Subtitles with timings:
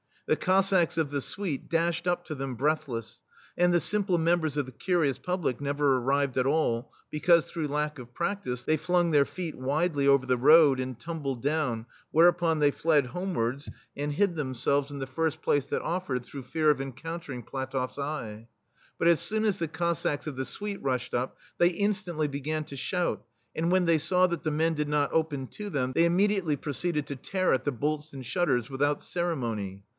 [0.25, 3.21] The Cossacks of the Suite dashed up to them breathless,
[3.57, 7.67] and the simple members of the curi ous public never arrived at all, because, through
[7.67, 12.59] lack of praflice, they flung their feet widely over the road, and tumbled down, whereupon
[12.59, 15.81] they fled homewards, and hid themselves in the [41] THE STEEL FLEA first place that
[15.83, 18.47] offered, through fear of encountering PlatofFs eye.
[18.97, 22.77] But as soon as the Cossacks of the Suite rushed up, they instantly began to
[22.77, 23.23] shout,
[23.53, 27.05] and when they saw that the men did not open to them, they immediately proceeded
[27.07, 29.83] to tear at the bolts and shut ters, without ceremony.